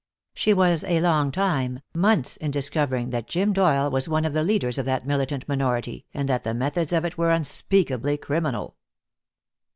She 0.33 0.51
was 0.51 0.83
a 0.83 0.99
long 0.99 1.31
time, 1.31 1.81
months, 1.93 2.35
in 2.35 2.49
discovering 2.49 3.11
that 3.11 3.27
Jim 3.27 3.53
Doyle 3.53 3.91
was 3.91 4.09
one 4.09 4.25
of 4.25 4.33
the 4.33 4.41
leaders 4.41 4.79
of 4.79 4.85
that 4.85 5.05
militant 5.05 5.47
minority, 5.47 6.07
and 6.11 6.27
that 6.27 6.43
the 6.43 6.55
methods 6.55 6.91
of 6.91 7.05
it 7.05 7.19
were 7.19 7.29
unspeakably 7.29 8.17
criminal. 8.17 8.77